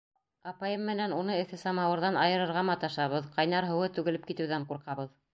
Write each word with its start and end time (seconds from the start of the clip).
Апайым 0.51 0.85
менән 0.91 1.11
уны 1.17 1.33
эҫе 1.41 1.59
самауырҙан 1.63 2.17
айырырға 2.21 2.63
маташабыҙ, 2.69 3.27
ҡайнар 3.35 3.67
һыуы 3.73 3.91
түгелеп 3.99 4.25
китеүҙән 4.31 4.65
ҡурҡабыҙ. 4.73 5.13